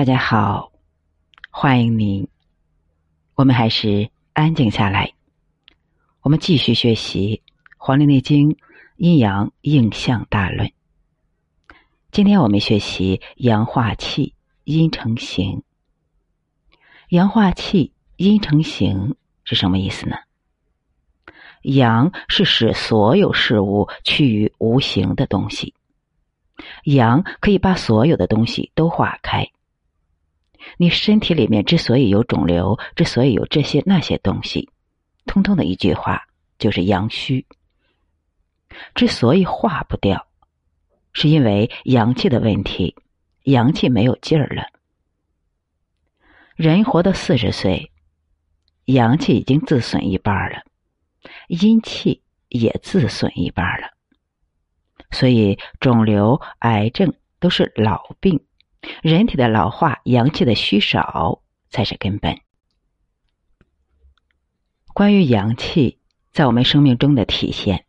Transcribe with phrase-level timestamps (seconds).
[0.00, 0.72] 大家好，
[1.50, 2.26] 欢迎您。
[3.34, 5.12] 我们还是安静下来，
[6.22, 7.42] 我们继续学习
[7.76, 8.52] 《黄帝内经·
[8.96, 10.68] 阴阳应象大论》。
[12.12, 14.32] 今天我们学习阳化气，
[14.64, 15.62] 阴成形。
[17.10, 20.16] 阳化气，阴成形是什么意思呢？
[21.60, 25.74] 阳是使所有事物趋于无形的东西，
[26.84, 29.46] 阳可以把所有的东西都化开。
[30.76, 34.70] 你身体里面之所以有肿瘤，之所以有这些那些东西，
[35.26, 36.22] 通通的一句话
[36.58, 37.46] 就是阳虚。
[38.94, 40.26] 之所以化不掉，
[41.12, 42.94] 是因为阳气的问题，
[43.44, 44.66] 阳气没有劲儿了。
[46.54, 47.90] 人活到四十岁，
[48.84, 50.62] 阳气已经自损一半了。
[51.48, 53.88] 阴气也自损一半了，
[55.10, 58.40] 所以肿瘤、癌症都是老病，
[59.02, 62.38] 人体的老化、阳气的虚少才是根本。
[64.92, 65.98] 关于阳气
[66.32, 67.78] 在我们生命中的体现，《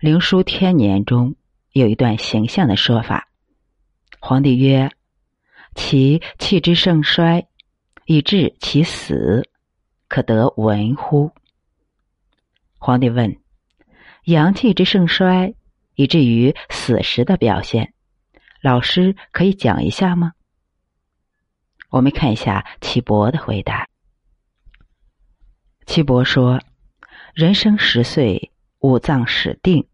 [0.00, 1.36] 灵枢·天年》中
[1.72, 3.28] 有一段形象的说法：
[4.20, 4.90] 皇帝曰
[5.74, 7.46] ：“其气之盛衰，
[8.06, 9.48] 以致其死，
[10.08, 11.32] 可得闻乎？”
[12.78, 13.38] 皇帝问
[14.24, 15.54] ：“阳气之盛衰，
[15.94, 17.92] 以至于死时的表现，
[18.60, 20.32] 老师可以讲一下吗？”
[21.90, 23.88] 我们看一下岐伯的回答。
[25.86, 26.60] 岐伯说
[27.32, 29.86] ：“人生十岁，五脏始定，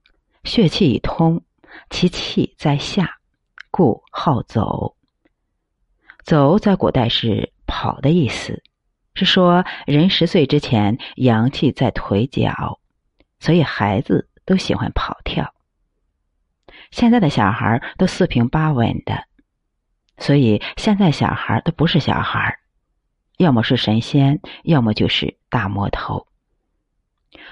[0.45, 1.43] 血气已通，
[1.91, 3.19] 其气在下，
[3.71, 4.97] 故好走。
[6.25, 8.63] 走在古代是跑的意思，
[9.15, 12.81] 是说人十岁之前阳气在腿脚。”
[13.39, 15.52] 所以孩子都喜欢跑跳。
[16.93, 19.25] 现在的小孩都四平八稳的，
[20.19, 22.59] 所以现在小孩都不是小孩，
[23.39, 26.29] 要么是神仙，要么就是大魔头。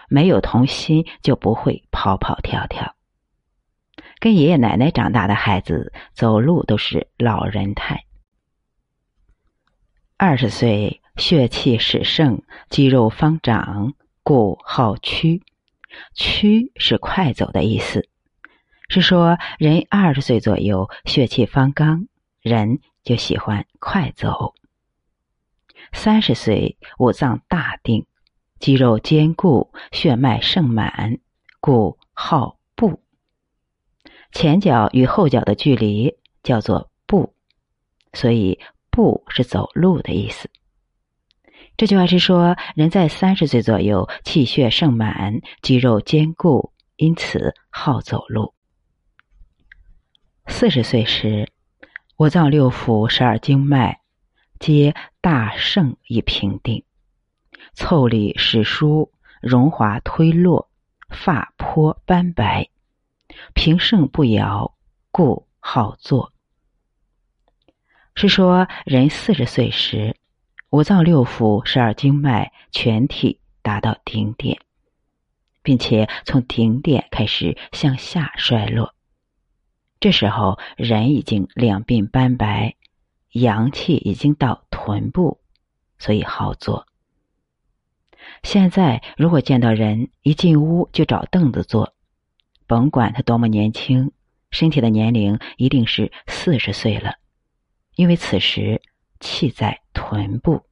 [0.09, 2.95] 没有童心，就不会跑跑跳跳。
[4.19, 8.05] 跟爷爷奶奶长大的孩子走路都是老人态。
[10.19, 15.43] 二十岁血气始盛，肌肉方长，故好屈。
[16.15, 18.09] 趋是快走的意思，
[18.91, 22.09] 是说人二十岁左右血气方刚，
[22.43, 24.55] 人就喜欢快走。
[25.93, 28.07] 三十岁五脏大定，
[28.59, 31.21] 肌肉坚固，血脉盛满，
[31.61, 33.01] 故好步。
[34.33, 37.33] 前脚与后脚的距离叫做步，
[38.13, 38.59] 所以
[38.91, 40.51] 步是走路的意思。
[41.77, 48.53] 这句话是说，人在三十岁左右，气血盛满，肌肉坚固，因此好走路。
[50.51, 51.51] 四十岁时，
[52.19, 54.01] 五脏六腑、十二经脉
[54.59, 56.85] 皆大盛以平定，
[57.75, 60.69] 腠理始疏，荣华推落，
[61.09, 62.69] 发颇斑白，
[63.55, 64.75] 平盛不摇，
[65.11, 66.35] 故好坐。
[68.15, 70.17] 是说，人四十岁时。
[70.69, 74.61] 五脏六腑、十二经脉全体达到顶点，
[75.63, 78.95] 并且从顶点开始向下衰落。
[80.01, 82.75] 这时候，人已经两鬓斑白，
[83.33, 85.39] 阳气已经到臀部，
[85.99, 86.87] 所以好坐。
[88.43, 91.95] 现在，如果见到人一进屋就找凳子坐，
[92.67, 94.11] 甭管他多么年轻，
[94.51, 97.15] 身体的年龄一定是四十岁了，
[97.95, 98.83] 因为此时。
[99.23, 100.63] 气在臀部。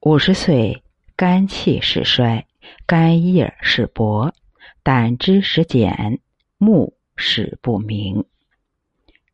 [0.00, 0.82] 五十岁，
[1.16, 2.46] 肝气始衰，
[2.84, 4.34] 肝叶始薄，
[4.82, 6.20] 胆汁始减，
[6.58, 8.24] 目始不明。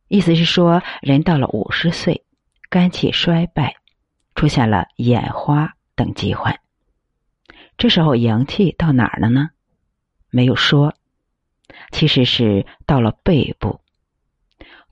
[0.08, 2.24] 意思是说，人到了五十岁，
[2.68, 3.76] 肝气衰败，
[4.34, 6.60] 出现了眼花等疾患。
[7.78, 9.50] 这时候阳气到哪儿了呢？
[10.30, 10.94] 没有说，
[11.92, 13.80] 其实是到了背部。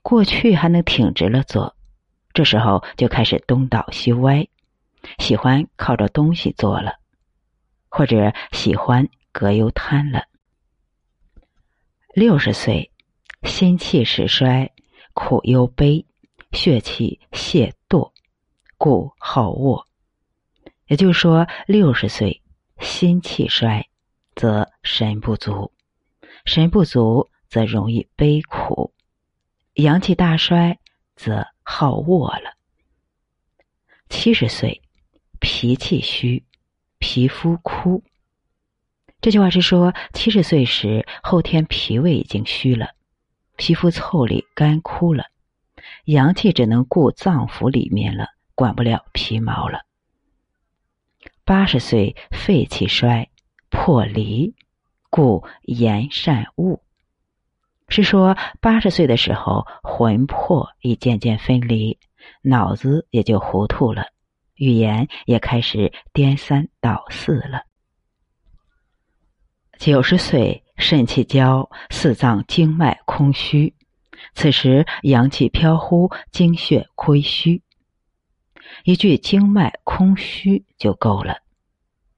[0.01, 1.75] 过去还能挺直了坐。
[2.33, 4.47] 这时候就开始东倒西歪，
[5.17, 6.99] 喜欢靠着东西坐了，
[7.89, 10.23] 或者喜欢葛优瘫了。
[12.13, 12.91] 六十岁，
[13.43, 14.71] 心气始衰，
[15.13, 16.05] 苦忧悲，
[16.51, 18.11] 血气泄堕，
[18.77, 19.87] 故好卧。
[20.87, 22.41] 也就是说，六十岁
[22.79, 23.87] 心气衰，
[24.35, 25.71] 则神不足；
[26.45, 28.91] 神不足，则容易悲苦；
[29.73, 30.79] 阳气大衰，
[31.15, 31.47] 则。
[31.71, 32.57] 好卧了。
[34.09, 34.81] 七十岁，
[35.39, 36.43] 脾气虚，
[36.97, 38.03] 皮肤枯。
[39.21, 42.91] 这句话是说，七十岁时后天脾胃已经虚了，
[43.57, 45.25] 皮肤腠理干枯了，
[46.05, 49.81] 阳气只能顾脏腑里面了，管不了皮毛了。
[51.43, 53.29] 八十岁肺气衰，
[53.69, 54.55] 破离，
[55.09, 56.81] 故言善恶。
[57.89, 61.99] 是说八十岁的时候，魂魄已渐渐分离，
[62.41, 64.05] 脑子也就糊涂了，
[64.55, 67.63] 语言也开始颠三倒四了。
[69.79, 73.73] 九十岁肾气交，四脏经脉空虚，
[74.35, 77.63] 此时阳气飘忽，精血亏虚。
[78.83, 81.37] 一句经脉空虚就够了，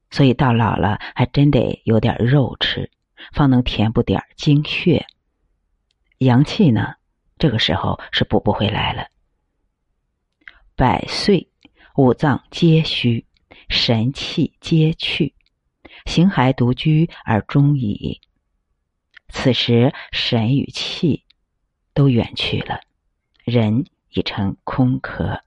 [0.09, 2.89] 所以到老了还真得有点肉吃，
[3.31, 5.05] 方能填补点精血。
[6.17, 6.95] 阳气呢，
[7.37, 9.05] 这个时候是补不回来了。
[10.75, 11.47] 百岁，
[11.95, 13.23] 五脏皆虚，
[13.69, 15.35] 神气皆去，
[16.05, 18.21] 形骸独居而终矣。
[19.29, 21.23] 此时神与气
[21.93, 22.81] 都远去了，
[23.43, 25.41] 人已成空壳。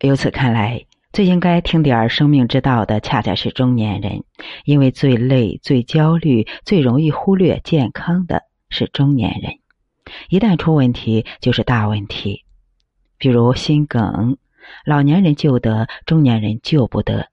[0.00, 4.24] 由此看来，最应该听点生命之道的，恰恰是中年人，
[4.64, 8.44] 因为最累、最焦虑、最容易忽略健康的。
[8.74, 9.58] 是中年人，
[10.30, 12.42] 一旦出问题就是大问题，
[13.18, 14.38] 比如心梗，
[14.86, 17.28] 老年人救得，中年人救不得。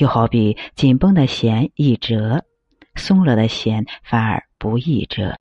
[0.00, 2.46] 就好比紧绷的弦易折，
[2.94, 5.38] 松了的弦反而不易折。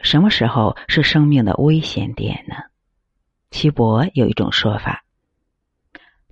[0.00, 2.56] 什么时候是生命的危险点呢？
[3.52, 5.04] 岐伯有一种说法：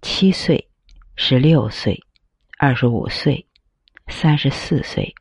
[0.03, 0.69] 七岁、
[1.15, 2.03] 十六岁、
[2.59, 3.47] 二十五岁、
[4.09, 5.15] 三十四岁。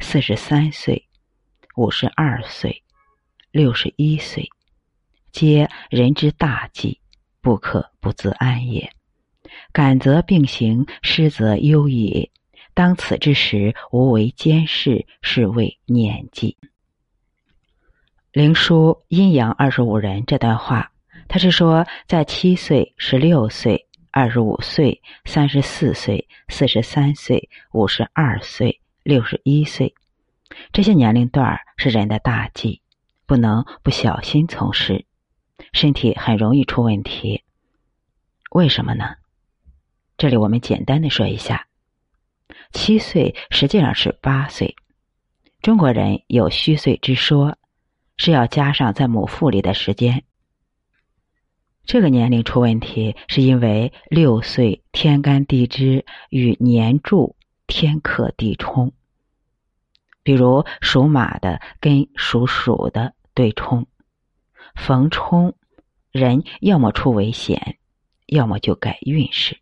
[0.00, 1.08] 四十三岁、
[1.74, 2.82] 五十二岁、
[3.50, 4.46] 六十一岁，
[5.32, 7.00] 皆人之大忌，
[7.40, 8.92] 不可不自安也。
[9.72, 12.30] 感则并行，失则忧矣。
[12.74, 16.56] 当此之时，无为监视，是谓年纪。
[18.32, 20.92] 灵枢阴阳二十五人这段话，
[21.28, 28.80] 他是说，在七岁、十六岁、二十五岁、三十四岁、四十三岁、五十二岁。
[29.04, 29.94] 六十一岁，
[30.72, 32.80] 这些年龄段是人的大忌，
[33.26, 35.04] 不能不小心从事，
[35.74, 37.44] 身体很容易出问题。
[38.52, 39.16] 为什么呢？
[40.16, 41.66] 这里我们简单的说一下：
[42.72, 44.76] 七岁实际上是八岁，
[45.60, 47.56] 中国人有虚岁之说，
[48.16, 50.24] 是要加上在母腹里的时间。
[51.84, 57.36] 这个年龄出问题，是因为六岁天干地支与年柱。
[57.66, 58.92] 天克地冲，
[60.22, 63.86] 比如属马的跟属鼠的对冲，
[64.76, 65.54] 逢冲，
[66.12, 67.78] 人要么出危险，
[68.26, 69.58] 要么就改运势。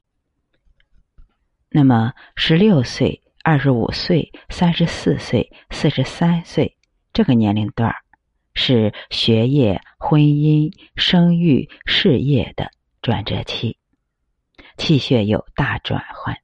[1.74, 6.76] 那么十六岁、二十五岁、三十四岁、四十三岁
[7.14, 7.94] 这个年龄段，
[8.52, 12.70] 是学业、婚姻、生育、事业的
[13.00, 13.78] 转折期，
[14.76, 16.36] 气血有大转换。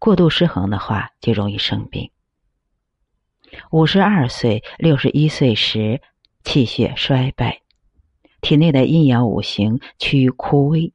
[0.00, 2.10] 过度失衡的话，就容易生病。
[3.70, 6.02] 五十二岁、六十一岁时，
[6.42, 7.60] 气血衰败，
[8.40, 10.92] 体内的阴阳五行趋于枯萎，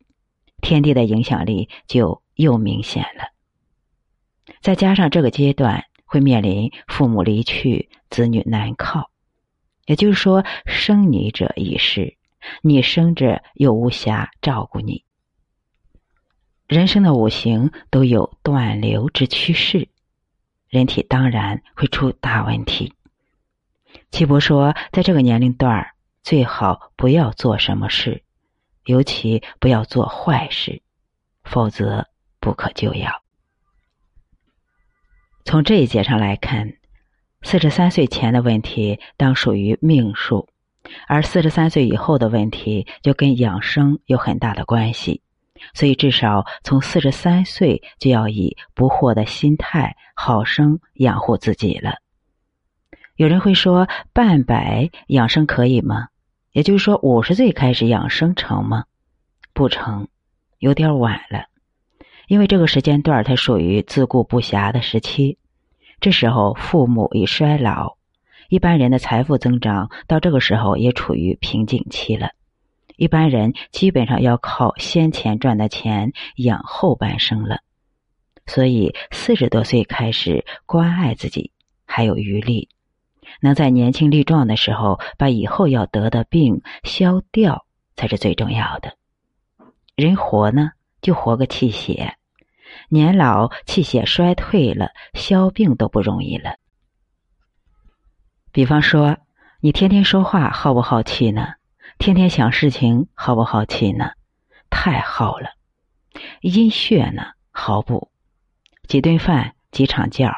[0.61, 3.34] 天地的影响力就又明显了。
[4.65, 9.11] 再加上这个阶段会面临父母离去、子女难靠，
[9.85, 12.17] 也就是说，生你者已逝，
[12.63, 15.03] 你生着又无暇照顾你。
[16.67, 19.87] 人生的五行都有断流之趋势，
[20.67, 22.91] 人体当然会出大问题。
[24.09, 25.91] 岐伯说，在这个年龄段，
[26.23, 28.23] 最好不要做什么事，
[28.85, 30.81] 尤其不要做坏事，
[31.43, 32.07] 否则
[32.39, 33.21] 不可救药。
[35.45, 36.73] 从这一节上来看，
[37.43, 40.49] 四十三岁前的问题当属于命数，
[41.07, 45.21] 而四十三岁以后的问题就跟养生有很大的关系。
[45.75, 51.99] 所以，至少从四十三岁就要以不惑的心态，好生养护自己了。
[53.15, 56.07] 有人会说，半百养生可以吗？
[56.53, 58.85] 也就是说，五十岁开始养生成吗？
[59.53, 60.07] 不成，
[60.57, 61.45] 有点晚了。
[62.27, 65.37] 因为这个时间段它属于自顾不暇的时期，
[65.99, 67.97] 这时候父母已衰老，
[68.49, 72.31] 一般人的财富增长到这个时候也处于瓶颈期了。
[72.97, 77.59] 一般人基本上要靠先前赚的钱养后半生了，
[78.45, 81.51] 所以四十多岁开始关爱自己
[81.85, 82.69] 还有余力，
[83.41, 87.65] 能在年轻力壮的时候把以后要得的病消掉
[87.97, 88.95] 才是最重要的。
[89.95, 90.71] 人活呢，
[91.05, 92.15] 就活个气血，
[92.89, 96.55] 年老气血衰退了，消病都不容易了。
[98.51, 99.17] 比方说。
[99.61, 101.55] 你天天说话耗不耗气呢？
[101.97, 104.11] 天天想事情耗不耗气呢？
[104.69, 105.49] 太耗了。
[106.41, 108.11] 阴血呢，好补，
[108.87, 110.29] 几顿饭、几场觉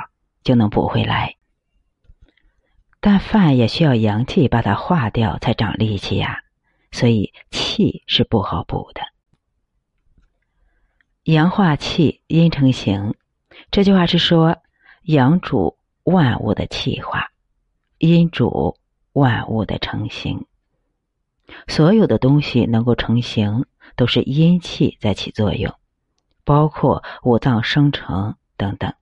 [0.44, 1.36] 就能补回来。
[3.02, 6.40] 但饭也需要阳气把它化掉，才长力气呀。
[6.94, 9.02] 所以气是不好补的。
[11.28, 13.14] 阳化气，阴成形。
[13.70, 14.60] 这句话是说，
[15.04, 17.34] 阳主万物的气化，
[17.98, 18.78] 阴主
[19.12, 20.46] 万物的成形。
[21.68, 23.66] 所有的东西能够成形，
[23.98, 25.74] 都是阴气在起作用，
[26.46, 28.94] 包括五脏生成等等，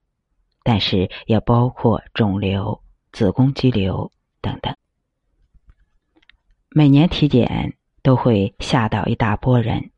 [0.64, 4.74] 但是也包括肿瘤、子宫肌瘤等等。
[6.70, 9.92] 每年体检都会吓到一大波人，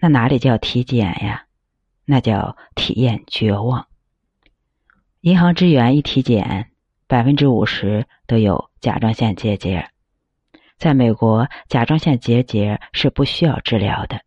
[0.00, 1.46] 那哪里叫体检呀？
[2.04, 3.86] 那叫体验绝望。
[5.20, 6.70] 银行职员一体检，
[7.06, 9.88] 百分之五十都有甲状腺结节。
[10.78, 14.20] 在美国，甲状腺结节是不需要治疗的，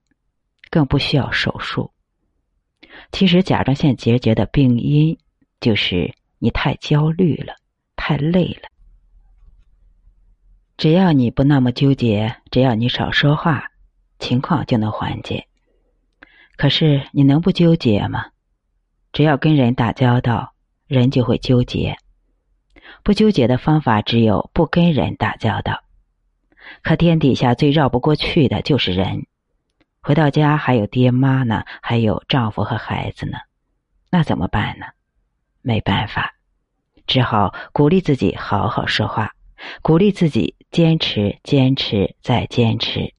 [0.69, 1.93] 更不需要手术。
[3.11, 5.17] 其实，甲状腺结节的病因
[5.61, 7.53] 就是你太焦虑了，
[7.95, 8.67] 太累了。
[10.75, 13.71] 只要你不那么纠结，只要你少说话，
[14.17, 15.45] 情况就能缓解。
[16.59, 18.25] 可是，你能不纠结吗？
[19.13, 20.53] 只要跟人打交道，
[20.87, 21.95] 人就会纠结。
[23.01, 25.85] 不纠结的方法只有不跟人打交道。
[26.83, 29.25] 可天底下最绕不过去的就是人，
[30.01, 33.37] 回到家还有爹妈呢，还有丈夫和孩子呢，
[34.11, 34.85] 那怎么办呢？
[35.61, 36.33] 没办法，
[37.07, 39.31] 只好鼓励自己好好说话，
[39.81, 43.13] 鼓励自己坚持、坚持再坚持。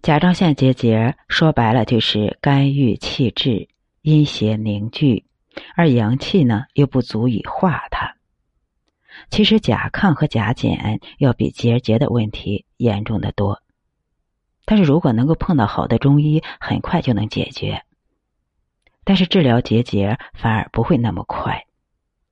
[0.00, 3.68] 甲状腺结节说白了就是肝郁气滞，
[4.00, 5.24] 阴邪凝聚，
[5.74, 8.16] 而阳气呢又不足以化它。
[9.28, 13.60] 其实甲亢和甲减要比结节的问题严重的多，
[14.64, 17.82] 但是如果能够碰到好的中医，很快就能解决。
[19.04, 21.66] 但是治疗结节反而不会那么快，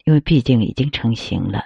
[0.04, 1.64] 因为毕竟已经成型了，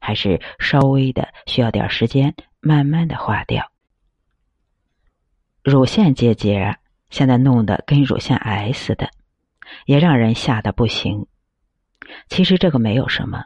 [0.00, 3.69] 还是稍微的需要点时间，慢慢的化掉。
[5.62, 6.78] 乳腺结节
[7.10, 9.10] 现在弄得跟乳腺癌似的，
[9.84, 11.26] 也让人吓得不行。
[12.28, 13.44] 其实这个没有什么。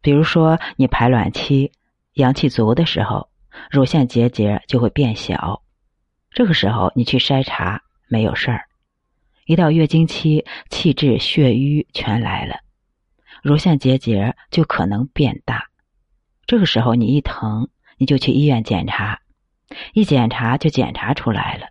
[0.00, 1.72] 比如说，你排卵期
[2.12, 3.28] 阳气足的时候，
[3.70, 5.62] 乳腺结节就会变小。
[6.30, 8.64] 这个时候你去筛查没有事儿。
[9.46, 12.56] 一到月经期，气滞血瘀全来了，
[13.42, 15.66] 乳腺结节就可能变大。
[16.46, 19.20] 这个时候你一疼，你就去医院检查，
[19.92, 21.66] 一检查就检查出来了。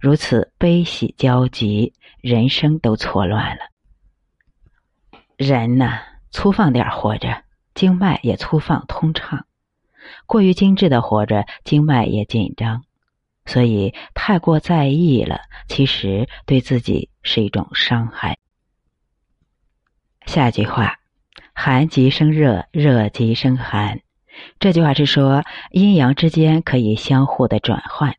[0.00, 3.62] 如此悲喜交集，人生都错乱了。
[5.36, 6.00] 人呢？
[6.30, 7.42] 粗放点活着，
[7.74, 9.40] 经脉也粗放通畅；
[10.26, 12.84] 过于精致的活着，经脉也紧张。
[13.46, 18.36] 所以太过在意了，其实对自己是一种伤害。
[20.26, 20.98] 下句话
[21.54, 24.02] ：“寒极生热，热极生寒。”
[24.58, 28.16] 这句话是说阴阳之间可以相互的转换。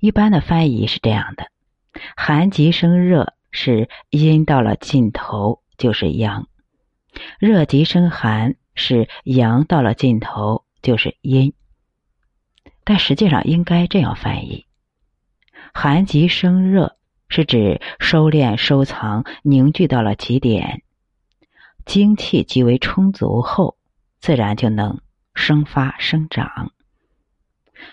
[0.00, 1.50] 一般的翻译是这样的
[2.16, 6.48] ：“寒极生热，是阴到了尽头就是阳。”
[7.40, 11.52] 热极生寒，是阳到了尽头就是阴，
[12.84, 14.66] 但实际上应该这样翻译：
[15.74, 16.96] 寒极生热，
[17.28, 20.82] 是指收敛收藏凝聚到了极点，
[21.84, 23.76] 精气极为充足后，
[24.20, 25.00] 自然就能
[25.38, 26.72] 生发生长。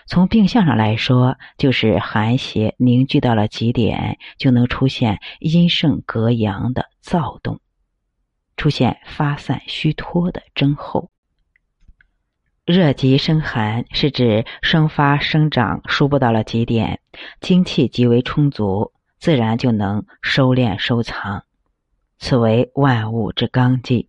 [0.06, 7.60] 从病象上来说，就是寒邪凝聚到了极点，就能出现阴盛格阳的躁动。
[8.56, 11.10] 出现发散虚脱的征候，
[12.64, 17.00] 热极生寒是指生发生长输布到了极点，
[17.40, 21.44] 精气极为充足，自然就能收敛收藏，
[22.18, 24.08] 此为万物之纲纪。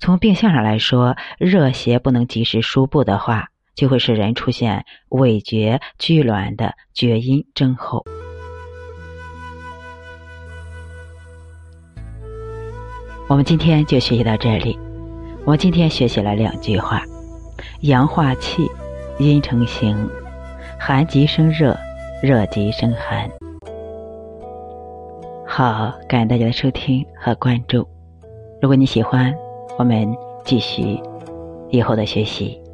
[0.00, 8.04] 从病象上来说，热邪不能及时输布的话，就会使人出现痿厥拘挛的厥阴症候。
[13.28, 14.78] 我们今天就学习到这里。
[15.44, 17.02] 我们今天学习了两句话：
[17.80, 18.66] 阳化气，
[19.18, 19.94] 阴成形；
[20.78, 21.76] 寒极生热，
[22.22, 23.28] 热极生寒。
[25.46, 27.86] 好，感谢大家的收听和关注。
[28.60, 29.34] 如果你喜欢，
[29.78, 30.12] 我们
[30.44, 31.00] 继续
[31.70, 32.67] 以后的学习。